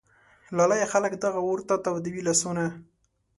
[0.55, 0.87] لالیه!
[0.93, 2.65] خلک دغه اور ته تودوي لاسونه